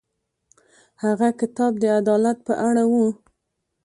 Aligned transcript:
هغه 1.03 1.27
کتاب 1.39 1.71
د 1.79 1.83
عدالت 1.99 2.37
په 2.47 2.53
اړه 2.67 2.83
و. 2.91 2.93